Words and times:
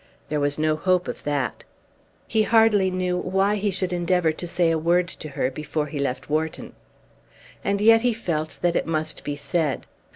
There 0.29 0.39
was 0.39 0.57
no 0.57 0.77
hope 0.77 1.07
of 1.07 1.23
that. 1.25 1.63
He 2.27 2.41
hardly 2.41 2.89
knew 2.89 3.17
why 3.17 3.57
he 3.57 3.69
should 3.69 3.93
endeavour 3.93 4.31
to 4.31 4.47
say 4.47 4.71
a 4.71 4.77
word 4.79 5.07
to 5.09 5.29
her 5.29 5.51
before 5.51 5.85
he 5.85 5.99
left 5.99 6.27
Wharton. 6.27 6.73
And 7.63 7.79
yet 7.79 8.01
he 8.01 8.11
felt 8.11 8.57
that 8.63 8.75
it 8.75 8.87
must 8.87 9.23
be 9.23 9.35
said. 9.35 9.85